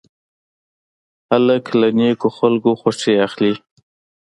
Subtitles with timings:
[1.29, 3.53] هلک له نیکو خلکو خوښي اخلي.